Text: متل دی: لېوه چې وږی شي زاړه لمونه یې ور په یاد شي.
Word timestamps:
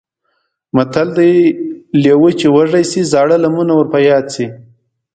متل 0.75 1.07
دی: 1.17 1.31
لېوه 2.01 2.29
چې 2.39 2.47
وږی 2.55 2.83
شي 2.91 3.01
زاړه 3.11 3.37
لمونه 3.43 3.71
یې 3.73 3.77
ور 3.77 3.87
په 3.93 3.99
یاد 4.09 4.25
شي. 4.35 4.47